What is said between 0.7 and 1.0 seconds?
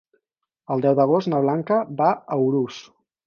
El deu